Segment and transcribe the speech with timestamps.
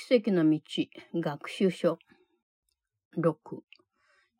[0.00, 0.60] 奇跡の道、
[1.12, 1.98] 学習書。
[3.18, 3.34] 6、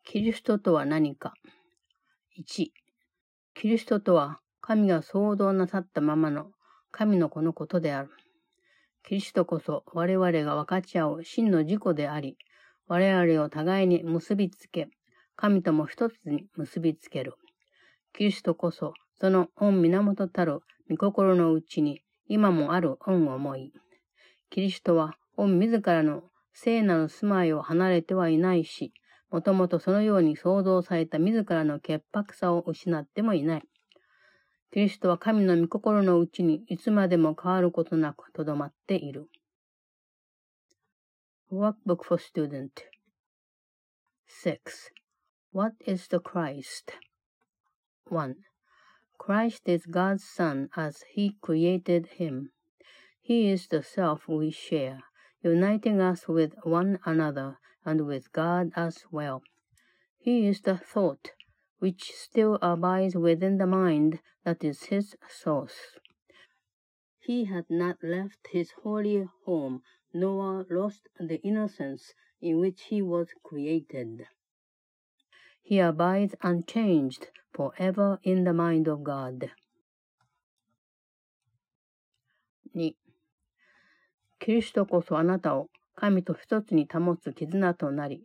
[0.05, 1.33] キリストとは何か。
[2.39, 2.69] 1、
[3.55, 6.51] キリストとは神が創造なさったままの
[6.91, 8.09] 神の子のことである。
[9.03, 12.37] キリストこそ我々が分かち合う真の自己であり、
[12.87, 14.87] 我々を互いに結びつけ、
[15.35, 17.33] 神とも一つに結びつける。
[18.13, 23.73] キリストこそその御源たる御心のうちに今もある御思い。
[24.49, 28.91] キリストは御自らの聖なる住まいを離れてはいないし、
[29.31, 33.63] もともとそのように創造された自らの潔白さを失ってもいない。
[34.73, 39.29] キリストは神の御心のうちにいつまでも変わることなくとどまっている。
[41.51, 42.69] Workbook for Student
[44.43, 44.59] 6.
[45.53, 46.93] What is the Christ?
[48.11, 48.35] 1.
[49.17, 52.51] Christ is God's Son as He created Him.
[53.21, 55.08] He is the self we share.
[55.41, 59.41] Uniting us with one another and with God as well.
[60.17, 61.31] He is the thought
[61.79, 65.97] which still abides within the mind that is his source.
[67.19, 69.81] He had not left his holy home,
[70.13, 74.25] nor lost the innocence in which he was created.
[75.61, 79.51] He abides unchanged forever in the mind of God.
[82.73, 82.91] 2.
[84.39, 88.23] キリストこそあなたを神と一つに保つ絆となり、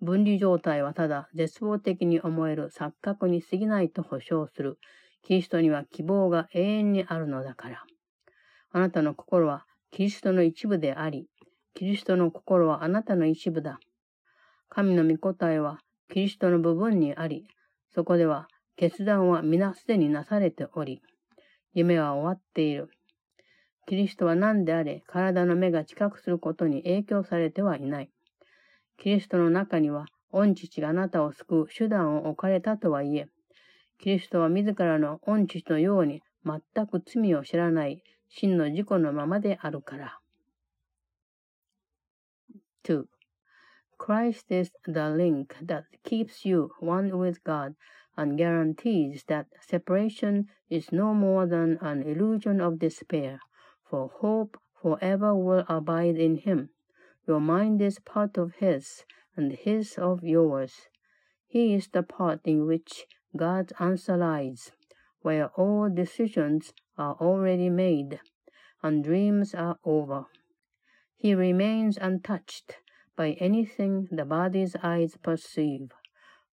[0.00, 4.78] 分離状態はただ絶望的に思える錯覚に過ぎないと保証する。
[5.22, 7.82] キリストには希望が永遠にあるのだから。
[8.70, 11.26] あなたの心はキリストの一部であり、
[11.74, 13.80] キリストの心はあなたの一部だ。
[14.68, 15.80] 神の御答えは
[16.12, 17.48] キリストの部分にあり、
[17.92, 21.02] そこでは決断は皆すでになされており、
[21.72, 22.90] 夢は終わっている。
[23.86, 28.10] キリストは何であれ、体の目が近くすることに影響されてはいない。
[28.98, 33.28] キリストの中には、御父があなたを救う手段を置かれたとはいえ、
[33.98, 40.18] キリストは自らの御父のように全く罪を知らない真の自己のままであるから。
[42.84, 43.04] 2.
[43.98, 47.74] Christ is the link that keeps you one with God
[48.16, 53.38] and guarantees that separation is no more than an illusion of despair.
[53.88, 56.70] For hope forever will abide in him.
[57.26, 59.04] Your mind is part of his,
[59.36, 60.88] and his of yours.
[61.46, 64.72] He is the part in which God's answer lies,
[65.22, 68.20] where all decisions are already made,
[68.82, 70.26] and dreams are over.
[71.16, 72.76] He remains untouched
[73.16, 75.92] by anything the body's eyes perceive,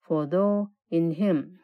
[0.00, 1.60] for though in him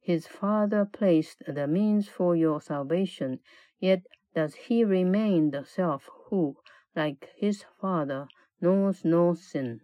[0.00, 3.38] his Father placed the means for your salvation,
[3.78, 4.02] yet
[4.34, 6.56] does he remain the self who,
[6.94, 8.26] like his father,
[8.60, 9.80] knows no sin?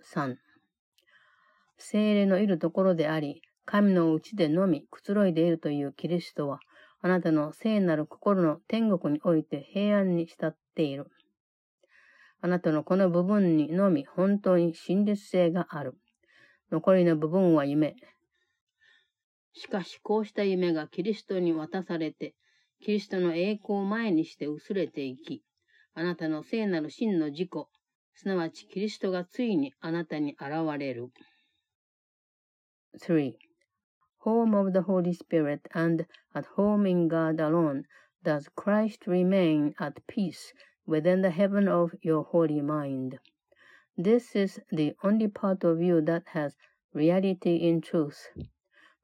[0.00, 0.36] 3.
[1.78, 6.60] 精霊のいるところであり、神のうちでのみくつろいでいるというキリストは、
[7.00, 11.10] あなたの聖なる心の天国において平安に浸っている。
[12.40, 15.96] あなたのこの部分にのみ本当に真実性がある。
[16.70, 17.96] 残りの部分は夢、
[19.54, 22.34] しかしこうした夢がキリストに渡されて、
[22.80, 25.42] キリストの栄光を前にして薄れていき、
[25.94, 27.50] あなたの聖なる真の自己、
[28.14, 31.10] すなわちキリストがついにあなたに現れる。
[32.98, 33.34] 3.
[34.24, 37.84] Home of the Holy Spirit and at home in God alone
[38.22, 40.52] does Christ remain at peace
[40.86, 43.18] within the heaven of your holy mind.
[43.96, 46.56] This is the only part of you that has
[46.94, 48.28] reality in truth.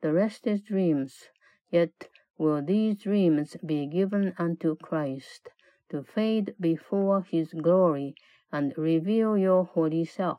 [0.00, 1.28] The rest is dreams,
[1.70, 5.50] yet will these dreams be given unto Christ,
[5.90, 8.14] to fade before his glory
[8.52, 10.38] and reveal your holy self,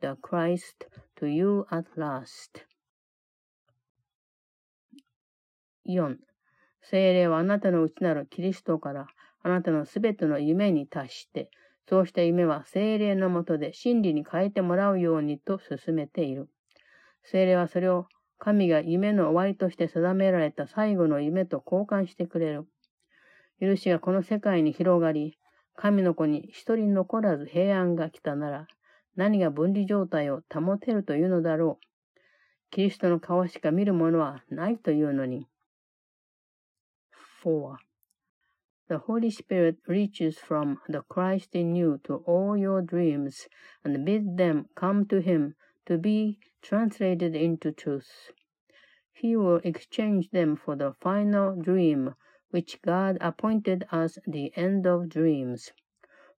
[0.00, 0.86] the Christ,
[1.16, 2.64] to you at last.
[5.84, 6.16] 4.
[6.80, 9.08] 精霊はあなたの内なるキリストから
[9.42, 11.50] あなたのすべての夢に達して、
[11.88, 16.48] そうした夢は精霊のもとで真理に変えてもらうようにと進めている。
[17.24, 18.06] 精霊はそれを
[18.44, 22.66] 神が夢の終わりとして定められた最後の夢と交換してくれる。
[23.60, 25.38] 許しがこの世界に広がり、
[25.76, 28.66] 神の子に一人残らず平安が来たなら、
[29.14, 31.86] 何が分離状態を保てるというのだろう。
[32.72, 35.46] キリストの顔しか見るものはないというのに。
[37.44, 37.76] 4.
[38.88, 43.46] The Holy Spirit reaches from the Christ in you to all your dreams
[43.84, 45.54] and bids them come to Him
[45.86, 48.30] to be translated into truth.
[49.12, 52.14] He will exchange them for the final dream,
[52.50, 55.72] which God appointed as the end of dreams.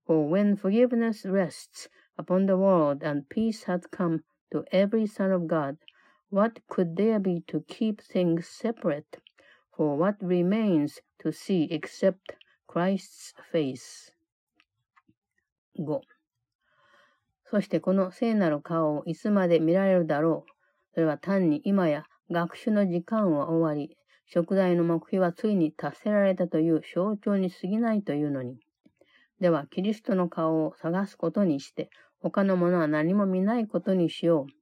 [0.05, 5.47] For when forgiveness rests upon the world and peace has come to every son of
[5.47, 5.77] God,
[6.29, 9.21] what could there be to keep things separate?
[9.75, 12.35] For what remains to see except
[12.67, 14.11] Christ's face?
[15.77, 16.01] 5.
[17.49, 20.51] そしてこの聖なる顔をいつまで見られるだろう。
[20.93, 28.57] それは単に今や学習の時間は終わり、食材の目標はついに達せられたという象徴に過ぎないというのに。
[29.39, 31.89] では、キリストの顔を探すことにして、
[32.19, 34.53] 他のものは何も見ないことにしよう。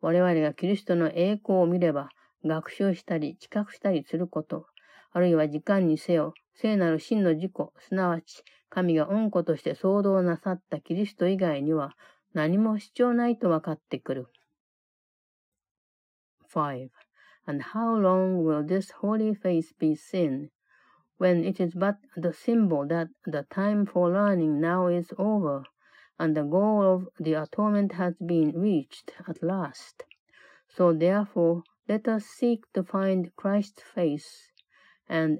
[0.00, 2.08] 我々がキリストの栄光を見れば、
[2.44, 4.66] 学習したり、知覚したりすること、
[5.12, 11.95] あるいは時間にせよ、聖なる真の自己、すなわち、神が恩子として創造なさったキリスト以外には、
[12.33, 14.27] 何も主張ないと分かってくる。
[16.53, 16.89] 5.
[17.47, 20.49] And how long will this holy face be seen,
[21.17, 25.63] when it is but the symbol that the time for learning now is over,
[26.17, 30.03] and the goal of the atonement has been reached at last?
[30.67, 34.51] So therefore, let us seek to find Christ's face,
[35.07, 35.39] and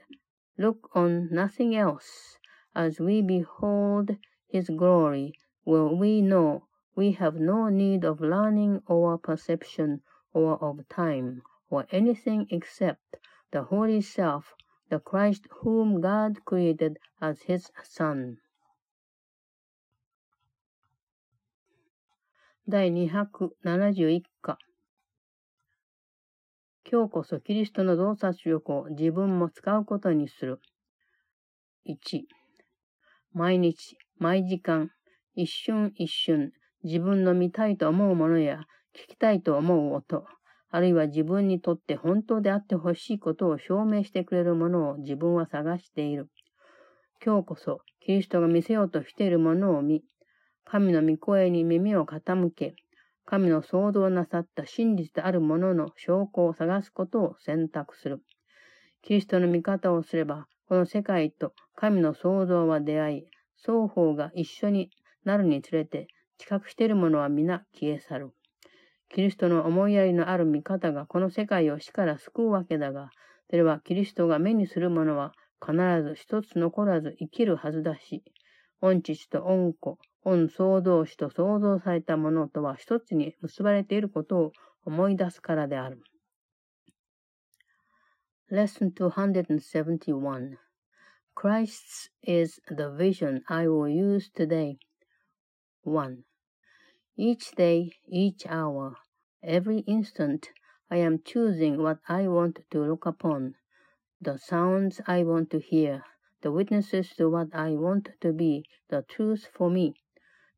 [0.57, 2.38] look on nothing else.
[2.75, 4.18] As we behold
[4.48, 10.02] his glory, will we know we have no need of learning or perception
[10.34, 13.18] or of time or anything except
[13.52, 14.54] the Holy Self,
[14.90, 18.38] the Christ whom God created as his Son.
[22.68, 24.57] 第271課
[26.90, 30.60] 今日こそキリストの洞察力を自分も使うことにする。
[31.86, 32.24] 1、
[33.32, 34.91] 毎日、毎時間、
[35.35, 40.25] 一瞬一瞬、自分の見たいと思うものや聞きたいと思う音、
[40.71, 46.29] あるいは自分にとって本当であってほしいことを証明してくれるものを自分は探している。
[47.25, 50.03] 今日こそ、キリストが見せようとしているものを見、
[50.65, 52.75] 神の御声に耳を傾け、
[53.27, 58.23] 神の創造なさった真実であるものの証拠を探すことを選択する。
[59.03, 63.25] キリストの見方をすれば、この世界と神の創造は出会い、
[63.56, 64.88] 双方が一緒に
[65.25, 66.06] なるにつれて、
[66.38, 68.31] 知覚しているものは皆消え去る。
[69.08, 73.11] キリストの思いやりのある見方がこの世界を死から救うわけだが、
[73.50, 75.75] それはキリストが目にするものは必
[76.05, 78.22] ず一つ残らず生きるはずだし、
[78.81, 84.52] 御父と御子、御創造主と創造されたものとは一つに結ばれていることを
[84.84, 86.00] 思い出すからである。
[88.52, 90.58] Lesson 271
[91.37, 94.81] Christ's is the vision I will use today.
[95.82, 96.25] 1.
[97.17, 98.97] Each day, each hour,
[99.41, 100.50] every instant,
[100.91, 103.55] I am choosing what I want to look upon,
[104.20, 106.03] the sounds I want to hear,
[106.41, 109.94] the witnesses to what I want to be, the truth for me.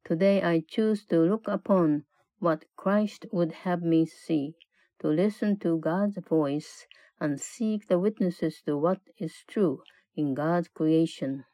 [0.03, 2.07] Today I choose to look upon
[2.39, 4.55] what Christ would have me see,
[5.01, 6.87] to listen to God's voice,
[7.23, 9.81] and seek the witnesses to what is true
[10.17, 11.45] in God's creation.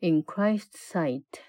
[0.00, 1.42] In Christ's sight,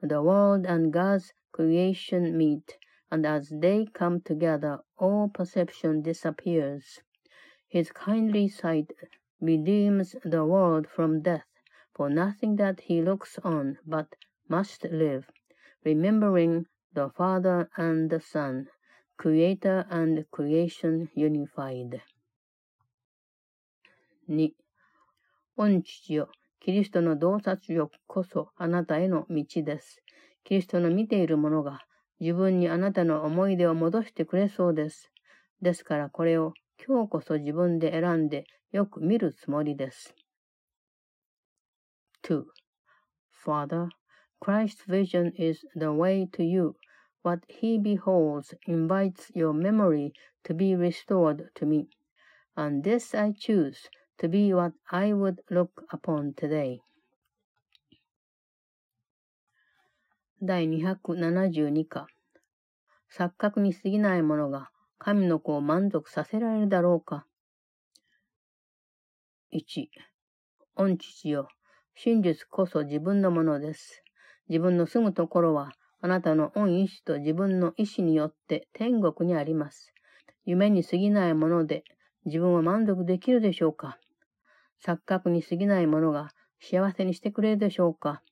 [0.00, 2.78] the world and God's creation meet,
[3.10, 7.00] and as they come together, all perception disappears.
[7.66, 8.92] His kindly sight
[9.40, 11.48] redeems the world from death,
[11.92, 14.14] for nothing that he looks on but
[14.48, 15.26] must live,
[15.84, 18.68] remembering the Father and the Son,
[19.16, 22.02] Creator and creation unified.
[24.30, 24.52] 2.
[25.56, 30.04] 御父よ、キリストの洞察力こそあなたへの道です。
[30.44, 31.80] キリストの見ているものが
[32.20, 35.10] 自分にあなたの思い出を戻してくれそうです。
[35.60, 36.54] ですからこれを
[36.86, 40.14] 今日こそ自分で選んでよく見るつもりです。
[42.22, 42.44] 2.
[43.44, 43.88] Father,
[44.40, 46.76] Christ's vision is the way to you.
[47.24, 50.12] What he beholds invites your memory
[50.44, 51.88] to be restored to me.
[52.54, 56.80] And this I choose to be what I would look upon today.
[60.42, 62.06] 第272課
[63.10, 67.26] 錯覚に過ぎないものが神の子を満足させられるだろうか
[69.54, 69.86] ?1、
[70.76, 71.48] 御父よ、
[71.94, 74.02] 真実こそ自分のものです。
[74.48, 75.72] 自分の住むところは、
[76.02, 79.92] あなたの御意志と自分の意志によって天国にあります。
[80.44, 81.84] 夢に過ぎないもので
[82.26, 83.98] 自分は満足できるでしょうか
[84.84, 88.22] 錯覚に過ぎないものが幸せにしてくれるでしょうか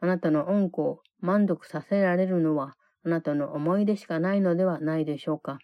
[0.00, 5.58] あなたの恩子を満足させられるのはあなたの思い出しかないのではないでしょうか。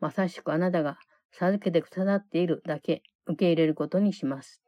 [0.00, 0.98] まさしくあなたが
[1.30, 4.62] 授けてくださっているだけ受け入れることにします。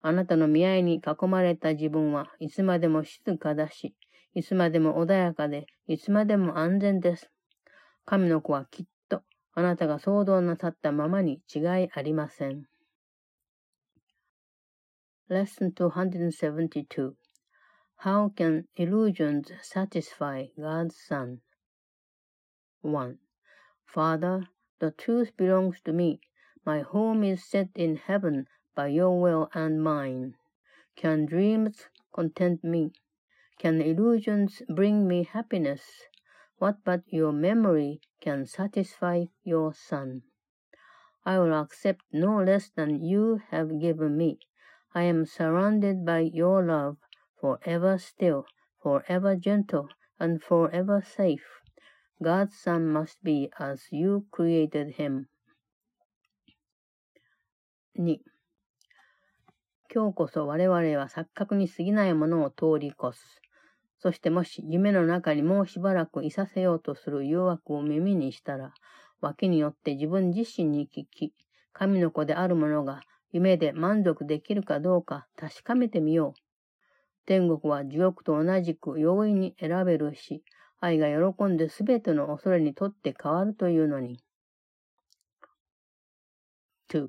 [0.00, 3.94] あなたの見合いに囲まれた自分はいつまでも静かだし、
[4.34, 7.30] いつまでも穏やかで、いつまでも安全です。
[8.04, 9.22] 神の子はきっと
[9.54, 12.71] あなたが想像なさったままに違いありません。
[15.28, 17.16] Lesson 272
[17.98, 21.42] How can illusions satisfy God's Son?
[22.80, 23.20] 1.
[23.86, 24.48] Father,
[24.80, 26.20] the truth belongs to me.
[26.66, 30.34] My home is set in heaven by your will and mine.
[30.96, 32.92] Can dreams content me?
[33.58, 36.02] Can illusions bring me happiness?
[36.56, 40.24] What but your memory can satisfy your Son?
[41.24, 44.40] I will accept no less than you have given me.
[44.94, 46.96] I am surrounded by your love
[47.40, 48.44] forever still,
[48.82, 49.88] forever gentle,
[50.20, 51.62] and forever safe.
[52.22, 55.28] God's Son must be as you created him.
[57.96, 58.20] 2.
[59.94, 63.40] 今日こそ我々は錯覚に過ぎないものを通り越す。
[63.98, 68.74] そしてもし夢の中にもうしばらくいさせようとする誘惑を耳にしたら、
[69.22, 71.32] 脇によって自分自身に聞き、
[71.72, 73.00] 神の子である者が
[73.32, 76.40] 夢で満足できるかどうか確かめてみよう。
[77.24, 80.44] 天国は地獄と同じく容易に選べるし、
[80.80, 84.22] 愛が喜んですべての恐れにとって変わるというのに。
[86.90, 87.08] 2.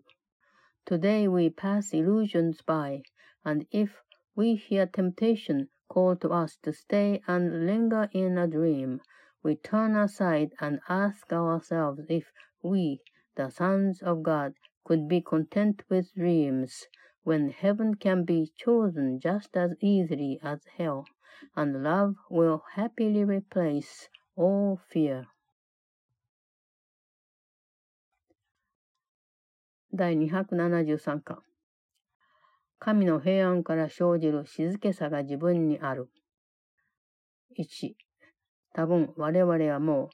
[0.86, 3.02] Today we pass illusions by,
[3.44, 3.90] and if
[4.36, 9.00] we hear temptation call to us to stay and linger in a dream,
[9.44, 12.26] we turn aside and ask ourselves if
[12.62, 13.02] we,
[13.36, 14.54] the sons of God,
[14.84, 16.88] could be content with dreams
[17.24, 21.06] when heaven can be chosen just as easily as hell,
[21.56, 25.26] and love will happily replace all fear.
[29.96, 31.44] 第273巻
[32.80, 36.10] 神の平安から生じる静けさが自分にある。
[37.58, 37.94] 1、
[38.74, 40.10] 多分我々はも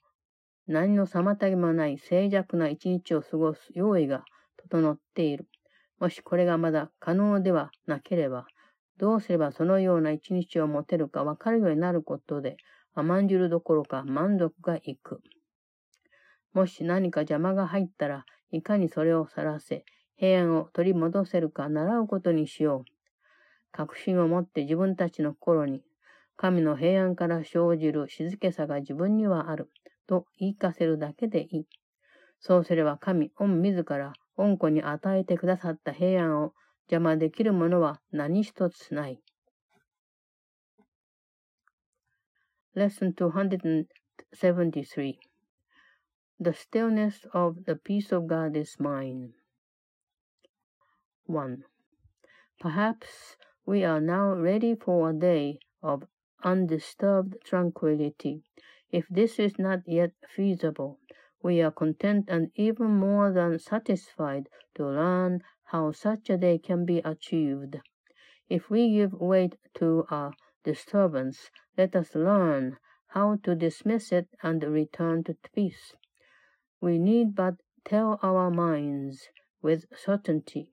[0.68, 4.26] う何の妨げもない静寂な一日を過ごす用意が
[4.63, 5.48] 整っている。
[6.00, 8.48] もしこれがまだ可能ではなければ、
[8.98, 12.58] どうすればそのような一日を持てるかわかるようになることで、
[12.94, 15.22] 甘んじるどころか満足がいく。
[16.54, 19.86] もし何か邪魔が入ったらいかにそれを去らせ、
[20.16, 22.92] 平安を取り戻せるか習うことにしよう。
[23.72, 25.84] 確信を持って自分たちの心に、
[26.36, 29.70] 神の平安から生じる静けさが自分にはある、
[30.08, 31.68] と言い聞かせるだけでいい。
[32.39, 36.52] そうすれば神、御自ら恩子に与えてくださった平安を
[36.90, 39.21] 邪魔できるものは何一つない。
[42.76, 43.87] Lesson 273
[46.40, 49.35] The stillness of the peace of God is mine.
[51.26, 51.64] 1.
[52.61, 56.02] Perhaps we are now ready for a day of
[56.43, 58.43] undisturbed tranquility.
[58.90, 60.99] If this is not yet feasible,
[61.41, 66.86] we are content and even more than satisfied to learn how such a day can
[66.86, 67.79] be achieved.
[68.50, 70.31] If we give weight to a
[70.63, 72.77] disturbance, let us learn
[73.08, 75.93] how to dismiss it and return to peace.
[76.81, 77.55] We need but
[77.86, 79.29] tell our minds
[79.62, 80.72] with certainty,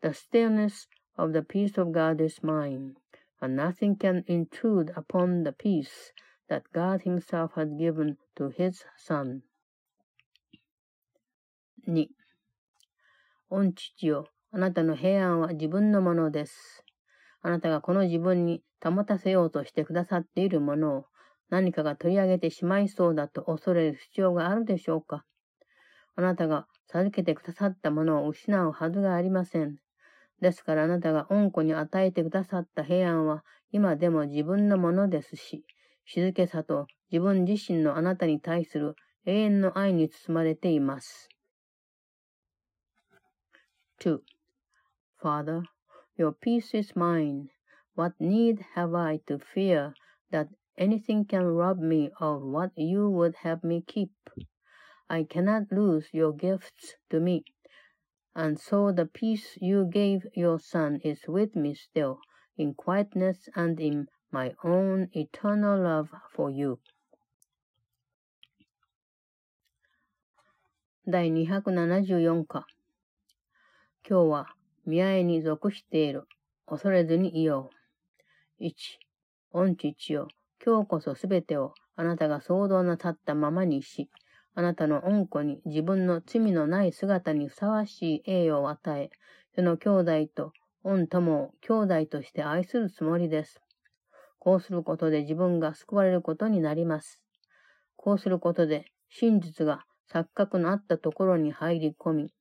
[0.00, 2.96] the stillness of the peace of God is mine,
[3.40, 6.12] and nothing can intrude upon the peace
[6.48, 9.42] that God Himself has given to His Son.
[11.88, 12.10] 2、
[13.48, 16.84] 御父よ、あなたの平安は自分のものです。
[17.40, 21.04] あなたがこの自分に保たせようとしてくださっているものを
[21.48, 25.24] 何かが取り上げてしまいそうだと恐れる必要があるでしょうか
[26.14, 29.76] あなたが授けてくださったものを失うはずがありません。
[30.42, 35.64] ですからあなたが恩子に与えてくださった平安は今でも自分のものですし、
[36.04, 41.30] 静けさと自分自身のあなたに対する永遠の愛に包まれています。
[43.98, 44.22] 2.
[45.20, 45.64] Father,
[46.16, 47.50] your peace is mine.
[47.94, 49.94] What need have I to fear
[50.30, 54.12] that anything can rob me of what you would have me keep?
[55.10, 57.44] I cannot lose your gifts to me,
[58.34, 62.20] and so the peace you gave your Son is with me still,
[62.56, 66.78] in quietness and in my own eternal love for you.
[71.10, 72.66] 第274課
[74.10, 74.46] 今日は
[74.86, 76.24] 見合いに属している。
[76.66, 77.68] 恐れずにいよ
[78.58, 78.64] う。
[78.64, 78.72] 1、
[79.52, 80.28] 御父よ、
[80.64, 84.08] 今日こそすべてをあなたが想像なさったままにし、
[84.54, 89.10] あなたの恩子に自分の罪のない姿にふさわしい栄誉を与え、
[89.54, 90.52] その兄弟と
[90.84, 91.72] 御友を兄
[92.04, 93.60] 弟として愛するつもりです。
[94.38, 97.20] こうすることで自分が救われることになります。
[97.96, 102.32] こうすることで真実が錯覚のあったところに入り込み、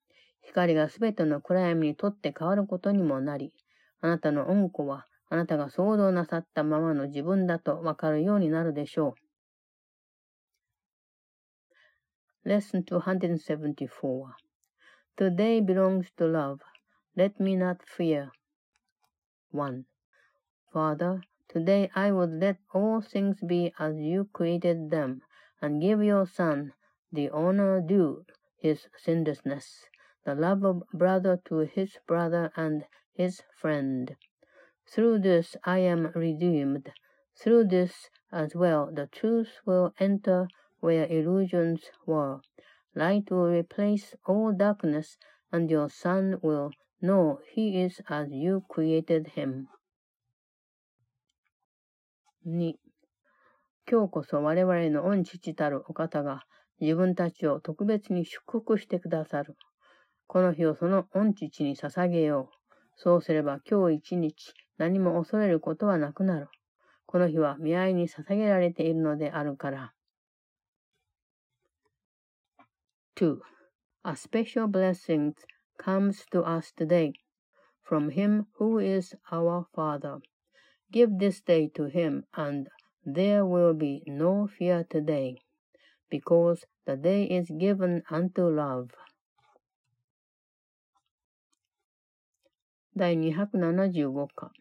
[0.48, 3.54] 光がすべての暗闇にとって変わることにもなり、
[4.02, 9.16] あなたの恩子はあなたが想像なさったままの自分だとわかるようになるでしょ
[12.46, 12.50] う。
[12.50, 13.90] Lesson 274
[15.18, 16.60] Today belongs to love.
[17.18, 18.30] Let me not fear.
[19.52, 19.84] 1.
[20.72, 25.22] Father, today I would let all things be as you created them,
[25.62, 26.72] and give your Son
[27.12, 28.24] the honor due
[28.58, 29.86] his sinlessness,
[30.27, 34.17] the love of brother to his brother and his friend.
[34.87, 36.93] Through this I am redeemed.
[37.37, 40.49] Through this as well the truth will enter
[40.81, 42.41] where illusions were.
[42.95, 45.17] Light will replace all darkness,
[45.51, 49.69] and your Son will know he is as you created him.
[52.45, 52.75] 2.
[53.89, 56.43] 今日こそ我々の御父たるお方が
[56.81, 59.57] 自分たちを特別に祝福してくださる。
[60.28, 62.56] この日をその御父に捧げよう。
[62.96, 66.50] そうすれば今日一日何も恐れることはなくなる。
[67.06, 69.94] この日は見合いに捧げられているのであるから。
[73.16, 73.38] 2.
[74.04, 75.34] A special blessing
[75.78, 77.14] comes to us today
[77.84, 80.20] from Him who is our Father.
[80.92, 82.68] Give this day to Him, and
[83.06, 85.38] there will be no fear today,
[86.10, 88.92] because the day is given unto love.
[93.00, 94.52] 第275課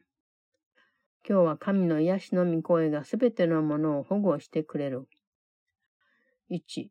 [1.27, 5.09] 今日は神の癒しの御声がすべてのものを保護してくれる。
[6.51, 6.89] 1.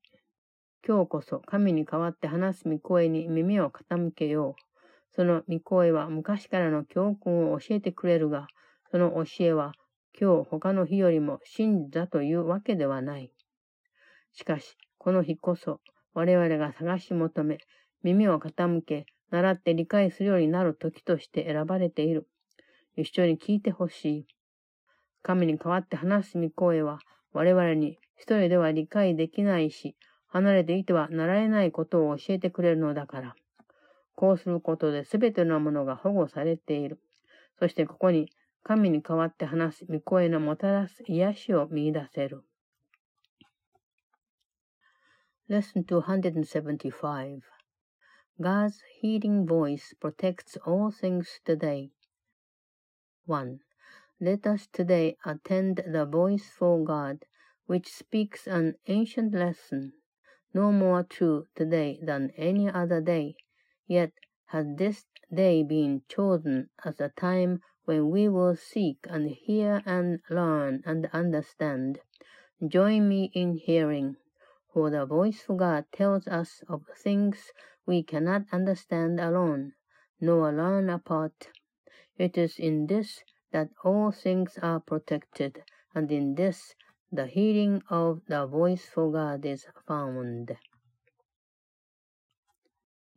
[0.88, 4.62] 今日こそ神に代わって話す御声に耳を傾けよう。
[5.16, 8.48] その御声は昔からの教訓を教えてくれるが、
[8.90, 9.74] その教えは
[10.20, 13.32] 今日他の日よりも真だというわけではない。
[14.34, 15.80] しかし、この日こそ
[16.16, 17.60] 我々が探し求め、
[18.02, 22.28] 耳を傾け、習って理解するようになる時として選ばれている。
[22.96, 24.28] 一緒に聞いてほしい。
[25.22, 27.00] 神に代わって話す御声は、
[27.34, 29.96] 我々に一人では理解できないし、
[30.28, 33.36] 離れていてはなられないことを教えてくれるのだから。
[34.16, 37.00] こうすることで全てのものが保護されている。
[37.60, 38.30] そしてここに
[38.64, 42.44] 神に代わって話す御声のもたらす癒しを見出せる。
[45.50, 47.55] Lesson 275
[48.42, 51.92] God's healing voice protects all things today.
[53.26, 53.62] 1.
[54.20, 57.24] Let us today attend the voice for God,
[57.66, 59.94] which speaks an ancient lesson,
[60.54, 63.36] no more true today than any other day,
[63.88, 64.12] yet
[64.48, 70.20] has this day been chosen as a time when we will seek and hear and
[70.30, 72.00] learn and understand.
[72.68, 74.18] Join me in hearing,
[74.76, 77.54] for the voice of God tells us of things
[77.88, 79.72] we cannot understand alone,
[80.20, 81.48] nor learn apart.
[82.18, 86.76] It is in this that all things are protected, and in this
[87.10, 90.58] the hearing of the voice for God is found.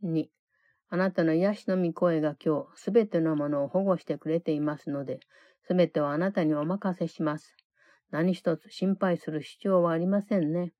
[0.01, 0.29] 2.
[0.91, 5.19] あなたの癒しの御声が今日、すべてのものを保護してくれていますので、
[5.67, 7.57] すべてをあなたにお任せします。
[8.11, 10.71] 何一つ心配する必要はありませんね。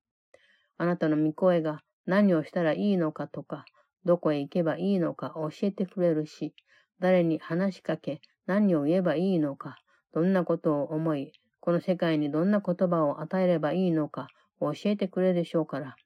[0.80, 3.66] あなたの御声が何をしたらいいのかとか、
[4.06, 6.56] どこへ行けばいいのか教えてくれるし、
[7.00, 9.78] 誰に話しかけ、何を言えばいいのか、
[10.14, 14.30] どんなことを思い、この世界にどんな言葉を与えればいいのか
[14.62, 15.98] 教えてくれるでしょうから。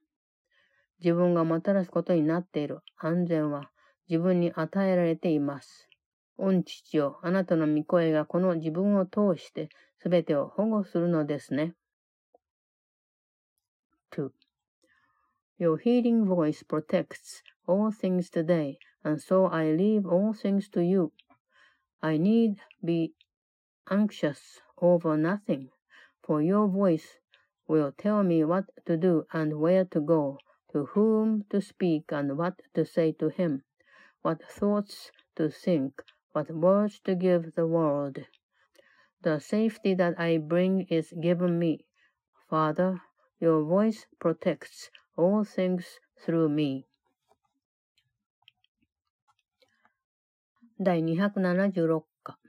[0.99, 3.69] 自分がもたらすことになっている安全は
[4.09, 5.87] 自分に与えられています。
[6.37, 11.75] 御父よ、あなたの御声がこの自分を通してすべてを保護するのですね。
[14.11, 14.42] 2.
[15.59, 21.11] Your healing voice protects all things today, and so I leave all things to you.
[22.01, 23.13] I need be
[23.89, 25.69] anxious over nothing,
[26.23, 27.19] for your voice
[27.67, 30.39] will tell me what to do and where to go,
[30.71, 33.63] to whom to speak and what to say to him,
[34.21, 38.17] what thoughts to think, what words to give the world.
[39.21, 41.85] The safety that I bring is given me.
[42.49, 43.01] Father,
[43.39, 45.83] your voice protects all things
[46.25, 46.85] through me.
[50.79, 52.39] 第276課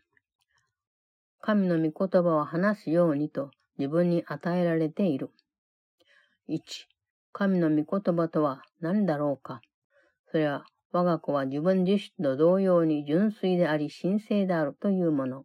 [1.41, 5.31] 神の御言葉を話すようにと自分に与えられている。
[6.49, 6.61] 1.
[7.33, 9.61] 神の御言葉とは何だろうか
[10.31, 15.45] それは我が子は自分自身と同様に純粋であり神聖であるというもの。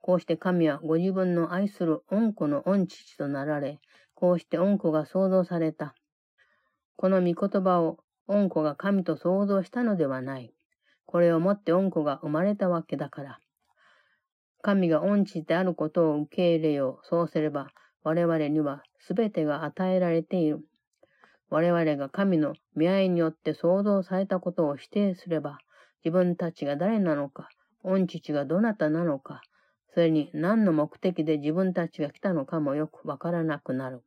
[0.00, 3.78] こうして神はご自分の愛する恩子の恩父となられ、
[4.14, 5.94] こうして恩子が創造された。
[6.96, 10.52] この御言葉を恩子が神と創造したのではない。
[11.04, 13.38] これをもって恩子が生まれたわけだから。
[14.62, 17.06] 神が恩知であることを受け入れよう。
[17.06, 17.68] そうすれば、
[18.02, 20.64] 我々には全てが与えられている。
[21.50, 25.58] 我々が神の見合いによって創造されたことを否定すれば、
[26.04, 27.48] 自分たちが誰なのか、
[27.84, 29.42] 恩父がどなたなのか、
[29.94, 34.02] それに何の目的で自分たちが来たのかもよくわからなくなる。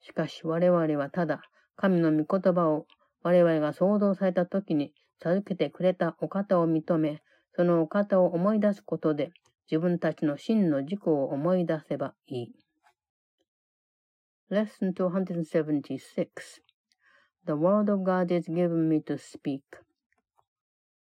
[0.00, 1.42] しかし我々はただ、
[1.80, 2.88] 神の御言葉を
[3.22, 7.22] 我々が創造された時に授けてくれたお方を認め、
[7.54, 9.30] そのお方を思い出すことで、
[9.70, 12.54] 自分たちの真の自己を思い出せばいい。
[14.50, 16.00] Lesson 276
[17.46, 19.62] The word of God is given me to speak.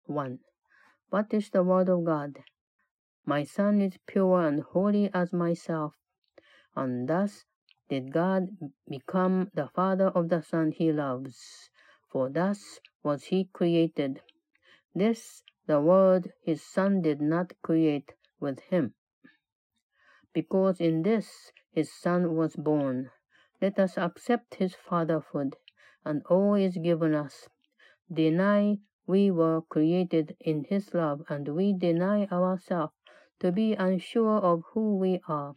[0.07, 0.37] 1.
[1.11, 2.41] What is the word of God?
[3.25, 5.93] My son is pure and holy as myself,
[6.75, 7.45] and thus
[7.89, 8.49] did God
[8.87, 11.69] become the father of the son he loves,
[12.09, 14.21] for thus was he created.
[14.93, 18.93] This the word his son did not create with him.
[20.33, 23.11] Because in this his son was born.
[23.61, 25.55] Let us accept his fatherhood,
[26.05, 27.49] and all is given us.
[28.11, 32.93] Deny we were created in his love, and we deny ourselves
[33.39, 35.53] to be unsure of who we are,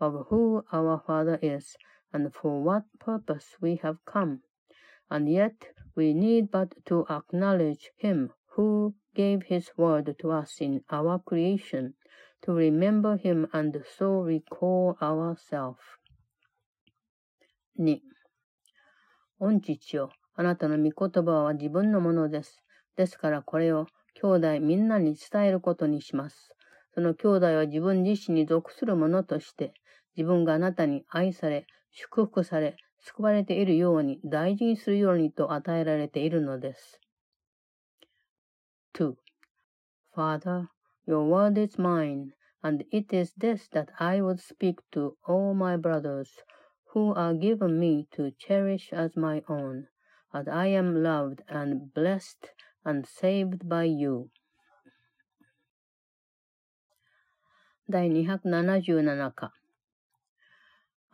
[0.00, 1.76] of who our Father is,
[2.12, 4.40] and for what purpose we have come.
[5.10, 5.54] And yet
[5.94, 11.94] we need but to acknowledge him who gave his word to us in our creation,
[12.42, 15.80] to remember him and so recall ourselves.
[17.78, 17.98] 2、
[19.38, 22.62] 御父よ、あなたの御言葉は自分のものです。
[22.96, 26.50] ですからこれを兄弟みんなに伝えることにします。
[26.94, 29.72] その兄弟は自分自身に属するものとして、
[30.16, 37.00] 自分があなたに愛され、祝福され、救われているように大事にするようにと与えられているのです。
[38.94, 39.14] 2.
[40.14, 40.68] Father,
[41.06, 42.32] your word is mine,
[42.62, 46.28] and it is this that I would speak to all my brothers
[46.92, 49.86] who are given me to cherish as my own,
[50.34, 52.50] as I am loved and blessed
[52.84, 54.28] and saved by you.
[57.88, 59.52] 第277課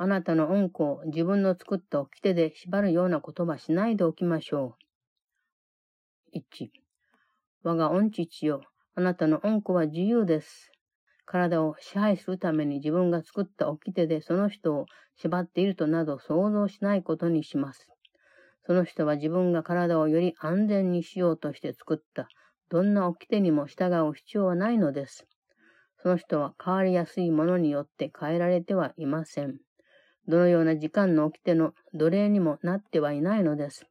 [0.04, 4.76] あなたの恩子を自分の作った掟で縛るような言葉しないでおきましょ
[6.34, 6.40] う。
[6.40, 6.72] 1.
[7.62, 8.64] 我が恩父よ、
[8.96, 10.72] あなたの恩子は自由です。
[11.28, 14.88] 体を支配するために自分が作った掟でその人を
[15.18, 17.88] 縛っているとなど想像しないことにします。
[18.66, 22.28] その人は自分が体をより安全にしようとして作った
[22.70, 25.28] どんな掟にも従う必要はないのです。
[26.02, 29.60] その人は変わりやすいものによって変えられてはいません。
[30.28, 33.86] どのような時間の掟の奴隷にもなってはいないのです。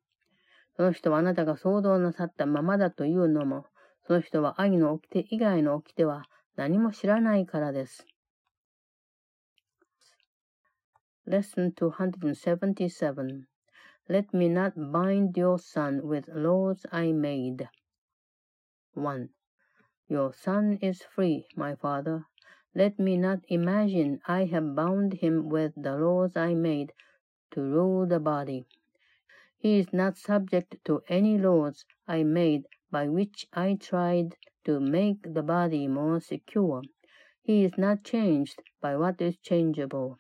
[0.76, 3.66] その人はあなたが想像なさったままだというのも、
[4.06, 6.24] その人は愛の掟以外の掟は
[6.56, 8.06] 何も知らないからです。
[11.26, 13.44] Lesson 277
[14.08, 17.68] Let me not bind your son with laws I made.
[18.94, 19.28] 1.
[20.08, 22.26] Your son is free, my father.
[22.72, 26.92] Let me not imagine I have bound him with the laws I made
[27.50, 28.64] to rule the body.
[29.59, 35.35] He is not subject to any laws I made by which I tried to make
[35.35, 36.83] the body more secure.
[37.42, 40.16] He is not changed by what is changeable.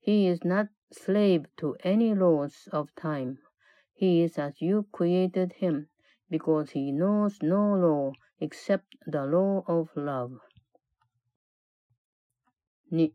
[0.00, 3.38] He is not slave to any laws of time.
[3.94, 5.88] He is as you created him,
[6.28, 10.40] because he knows no law except the law of love.
[12.92, 13.12] 2.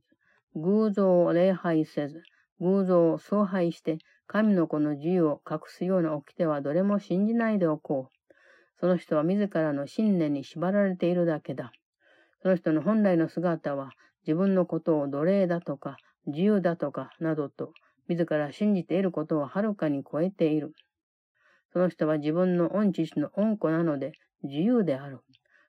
[0.55, 2.23] 偶像を礼拝せず、
[2.59, 8.33] 偶像を崇拝して、神の子の自由を隠すような掟はどれも信じないでおこう。
[8.79, 11.71] その人は自らの信念に縛られているだけだ。
[12.41, 13.91] その人の本来の姿は
[14.27, 17.71] 自分のことを奴隷だとか自由だとかなどと
[18.09, 20.73] 自ら信じていることをはるかに超えている。
[21.71, 24.11] その人は自分の恩知の恩子なので
[24.43, 25.21] 自由である。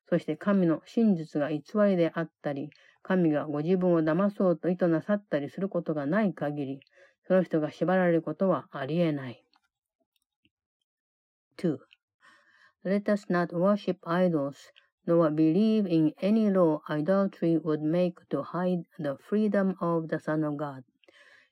[0.08, 2.70] そして神の真実が偽りであったり、
[3.03, 6.79] 神がご自分を騙そうと意図なさったりすることがない限り、
[7.27, 9.43] その人が縛られることはありえない。
[11.57, 11.77] 2.
[12.85, 14.71] Let us not worship idols,
[15.05, 20.43] nor believe in any law idolatry would make to hide the freedom of the Son
[20.45, 20.83] of God.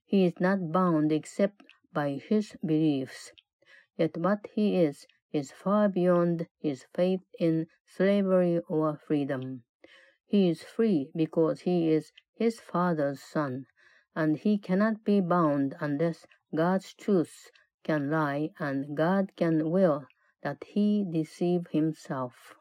[0.06, 1.62] He is not bound except
[1.94, 3.34] by his beliefs.
[3.98, 9.64] Yet what he is, is far beyond his faith in slavery or freedom.
[10.32, 13.66] He is free because he is his father's son,
[14.16, 17.50] and he cannot be bound unless God's truth
[17.84, 20.06] can lie and God can will
[20.44, 22.56] that he deceive himself.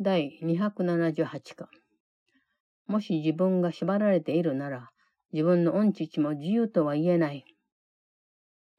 [0.00, 1.68] 第278課
[2.86, 4.90] もし自分が縛られているなら、
[5.32, 7.44] 自分の恩父も自由とは言えない。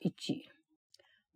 [0.03, 0.11] 1、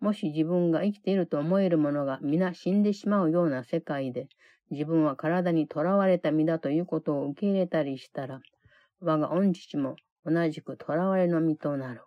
[0.01, 4.29] もし自分が生きていると思えるものが皆死んでしまうような世界で、
[4.71, 8.41] 自分は体に囚われた身だということを受け入れたりしたら、
[9.01, 12.03] 我が恩父も同じく囚われの身となる。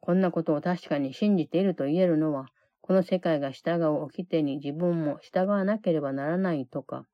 [0.00, 2.48] こんなことを確かに信じていると言えるのは、
[2.80, 7.06] この世界が従う掟に自分も従わなければならないとか、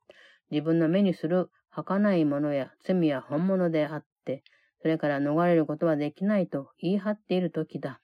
[0.51, 4.43] 自分の目にする儚いものや罪や本物であって、
[4.81, 7.99] それから逃れることはできないと言い張っているときだ。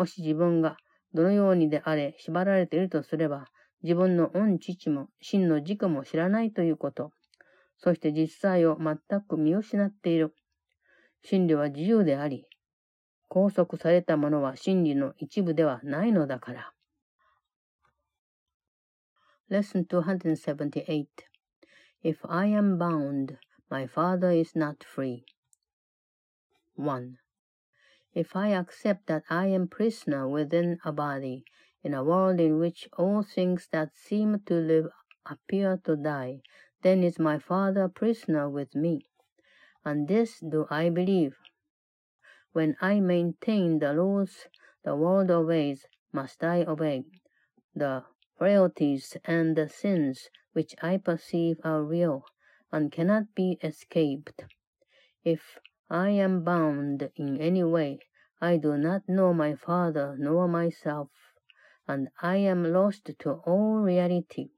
[0.00, 0.78] もし自分が
[1.12, 3.48] どのようにであれ縛られているとすれば、
[3.82, 7.12] 自分の恩父も真の軸も知らないということ。
[7.76, 10.34] そして実際を全く見失っている。
[11.22, 12.46] 真理は自由であり、
[13.28, 16.72] 拘束されたものは真理の一部ではないのだから。
[19.50, 21.08] Lesson 278
[22.02, 23.36] If I am bound,
[23.68, 25.24] my father is not free.
[26.78, 27.19] 1.
[28.12, 31.44] If I accept that I am prisoner within a body,
[31.82, 34.88] in a world in which all things that seem to live
[35.26, 36.42] appear to die,
[36.82, 39.06] then is my father prisoner with me.
[39.84, 41.36] And this do I believe,
[42.52, 44.48] when I maintain the laws
[44.82, 47.04] the world obeys, must I obey.
[47.74, 48.04] The
[48.36, 52.24] frailties and the sins which I perceive are real
[52.72, 54.44] and cannot be escaped.
[55.22, 55.58] If
[55.89, 57.99] I am bound in any way,
[58.41, 61.09] I do not know my Father nor myself,
[61.87, 64.51] and I am lost to all reality.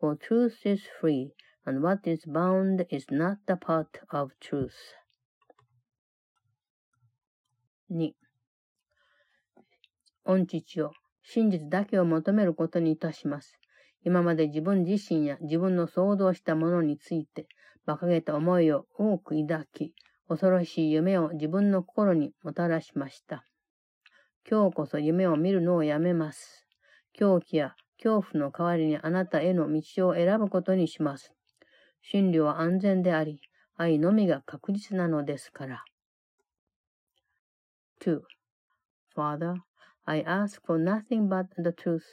[0.00, 1.32] For truth is free,
[1.64, 4.94] and what is bound is not the part of truth.
[7.90, 8.14] 2.
[10.24, 13.58] 御父を真実だけを求めることにいたします。
[14.04, 17.46] 今まで自分自身や自分の想像したものについて
[17.86, 19.94] 馬鹿げた思いを多く抱き、
[20.31, 23.43] 恐ろしい夢を自分の心にもたらしました。
[24.49, 26.65] 今日こそ夢を見るのをやめます。
[27.11, 31.33] 狂気や恐怖の代わりにあなたへの道を選ぶことにします。
[32.01, 33.41] 真理は安全であり、
[33.75, 35.83] 愛のみが確実なのですから。
[37.99, 38.21] 2.
[39.13, 39.55] Father,
[40.05, 42.05] I ask for nothing but the truth.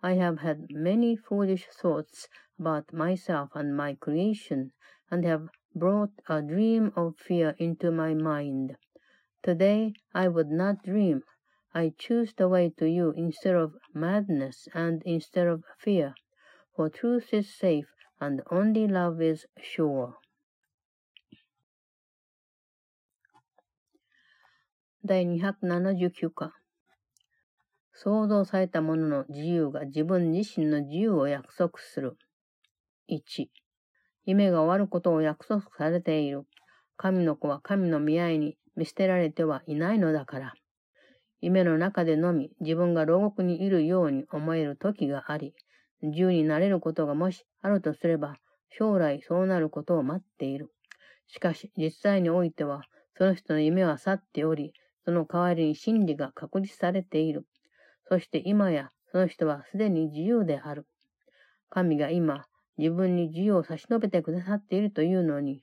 [0.00, 2.26] I have had many foolish thoughts
[2.58, 4.70] about myself and my creation,
[5.08, 8.77] and have brought a dream of fear into my mind.
[9.43, 11.23] Today I would not dream.
[11.73, 16.15] I choose the way to you instead of madness and instead of fear,
[16.75, 17.87] for truth is safe
[18.19, 20.15] and only love is sure.
[25.05, 26.51] 第279課
[27.93, 32.17] 創造されたものの自由が自分自身の自由を約束する。
[33.07, 33.47] 1、
[34.24, 36.46] 夢が終わることを約束されている。
[36.96, 40.54] 神の子は神の見合いに見捨てられてはいないのだから。
[41.40, 45.54] 夢の中でのみ自分が牢獄にいるように思える時があり、
[46.02, 48.36] 自由になれることがもしあるとすれば、
[48.70, 50.70] 将来そうなることを待っている。
[51.26, 52.82] しかし実際においては、
[53.16, 57.46] その人の夢は去っており、その代わりに真理が確立されている。
[58.08, 60.86] そして今やその人はすでに自由である。
[61.70, 62.46] 神が今、
[62.77, 65.61] 自分に自由を差し伸べてくださっているというのに、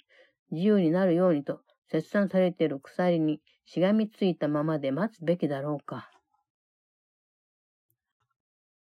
[0.50, 1.60] 自由になるようにと
[1.90, 6.10] 切断されている鎖にしがみついたままで待つべきだろうか。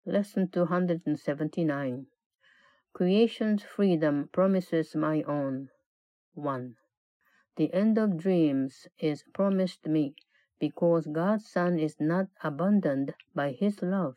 [0.07, 2.05] Lesson 279
[2.93, 5.69] Creation's freedom promises my own.
[6.35, 6.75] 1.
[7.57, 10.15] The end of dreams is promised me.
[10.61, 14.17] because God's Son is not abandoned by his love.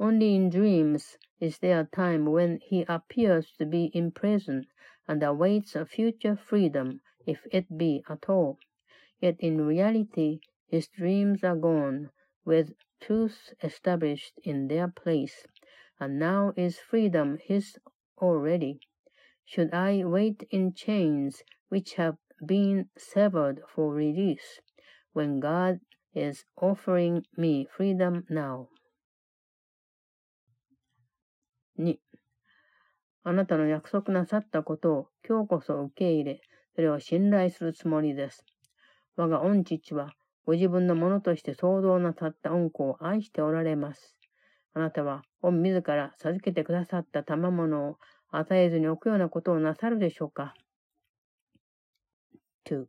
[0.00, 4.66] Only in dreams is there a time when he appears to be in prison
[5.06, 8.58] and awaits a future freedom, if it be at all.
[9.20, 12.10] Yet in reality, his dreams are gone,
[12.46, 15.46] with truth established in their place,
[16.00, 17.78] and now is freedom his
[18.16, 18.80] already.
[19.44, 24.60] Should I wait in chains which have been severed for release?
[25.12, 25.80] when God
[26.14, 28.68] is offering me freedom now.
[31.80, 31.98] 2.
[33.24, 36.40] あなたの約束なさったことを今日こそ受け入れ、
[36.74, 38.44] それを信頼するつもりです。
[39.16, 40.12] 我が御父は
[40.44, 44.16] ご自分のものとして創造なさった恩子を愛しておられます。
[44.74, 47.96] あなたは、御自ら授けてくださった賜物を
[48.30, 50.54] 与えずに置くようなことをなさるでしょうか
[52.66, 52.86] ?2.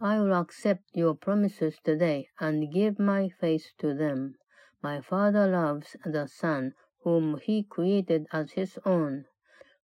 [0.00, 4.32] I will accept your promises today and give my faith to them.
[4.80, 6.72] My Father loves the Son
[7.04, 9.24] whom he created as his own.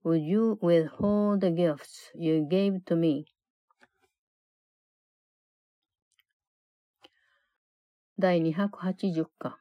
[0.05, 3.27] Would you withhold the gifts you gave to me?
[8.19, 9.59] 第280課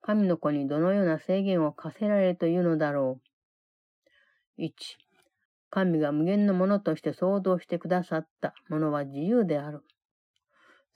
[0.00, 3.20] 神の子にどのような制限を課せられるというのだろ
[4.58, 4.62] う。
[4.62, 4.72] 1.
[5.70, 9.82] 神が無限のものとして創造してくださったものは自由である。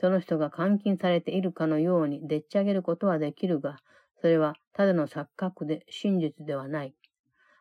[0.01, 3.77] その人が監禁されているかのようにでっち上げることはできるが、
[4.23, 6.95] それはただの錯覚で真実ではない。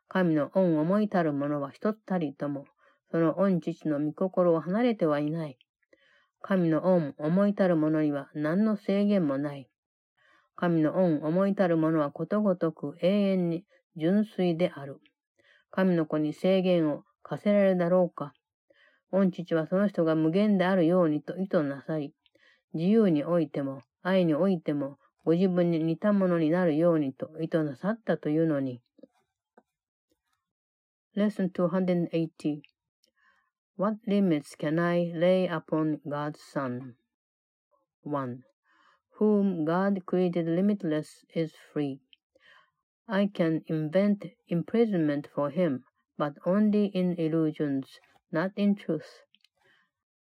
[0.07, 2.65] 神の恩思いたるものは一つたりとも、
[3.09, 5.57] その恩父の御心を離れてはいない。
[6.39, 9.69] 神の恩思いたるものには何の制限もない。
[10.55, 15.01] 神の恩思いたるものはことごとく永遠に純粋である。
[15.71, 18.33] 神の子に制限を課せられるだろうか。
[19.11, 22.13] 御父はその人が無限であるようにと意図なさり、
[22.75, 28.80] 自由においても、愛においても、ご自分に似たものになるようにと意図なさったというのに。
[31.16, 32.60] Lesson 280
[33.76, 36.94] What limits can I lay upon God's Son?
[38.02, 38.42] 1.
[39.18, 42.00] Whom God created limitless is free.
[43.08, 45.84] I can invent imprisonment for him,
[46.16, 49.22] but only in illusions, not in truth.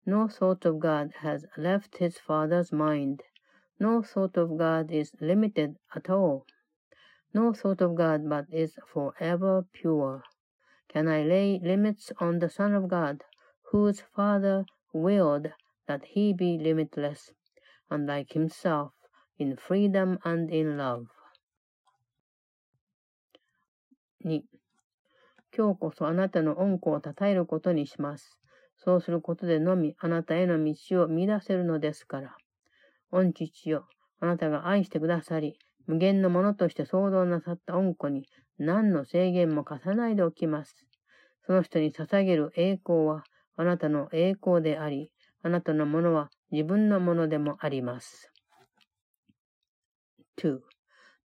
[0.06, 3.24] No thought of God has left his Father's mind.
[3.83, 6.47] No thought of God is limited at all.
[7.35, 10.23] No thought of God but is forever pure.
[10.89, 13.25] Can I lay limits on the Son of God,
[13.73, 15.49] whose Father willed
[15.89, 17.33] that he be limitless,
[17.91, 18.93] and like himself,
[19.37, 21.09] in freedom and in love?
[24.23, 24.45] 2.
[25.51, 28.39] 今日こそあなたの恩子を称えることにします。
[28.77, 32.37] そうすることでのみあなたへの道を見出せるのですから。
[33.13, 33.87] 御父よ、
[34.21, 38.27] あなたが愛してくださり、無限のものとして創造なさった恩子に
[38.59, 40.87] 何の制限も課さないでおきます。
[41.47, 43.25] その人に捧げる栄光は
[43.57, 45.11] あなたの栄光であり、
[45.43, 48.33] あなたのものは自分のものでもあります。
[50.39, 50.61] 2.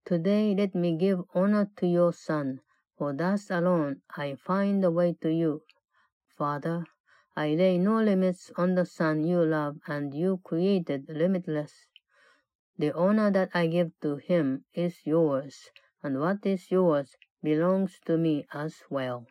[0.05, 2.59] Today let me give honor to your son.
[2.99, 5.63] For thus alone I find the way to you.
[6.39, 6.85] Father,
[7.37, 11.87] I lay no limits on the Son you love and you created limitless.
[12.79, 15.71] The honor that I give to him is yours,
[16.03, 19.27] and what is yours belongs to me as well.